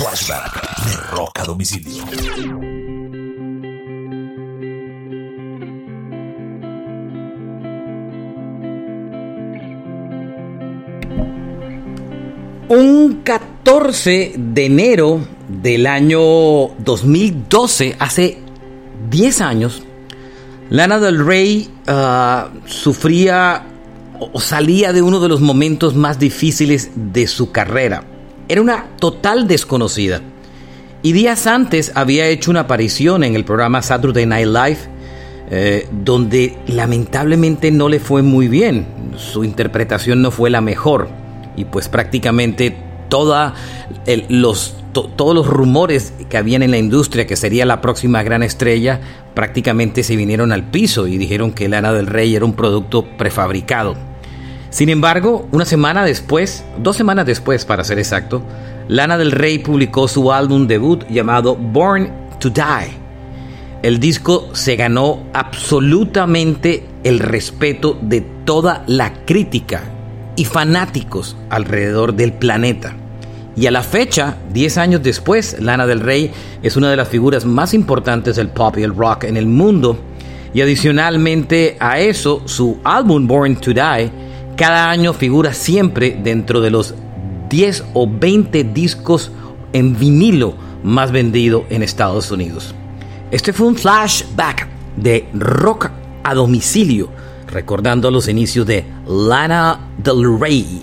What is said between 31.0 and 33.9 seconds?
Y días antes había hecho una aparición en el programa